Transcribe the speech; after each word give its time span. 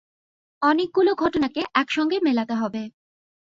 অনেকগুলো 0.61 1.11
ঘটনাকে 1.15 1.61
একসঙ্গে 1.73 2.17
মেলাতে 2.21 2.55
হবে। 2.55 2.81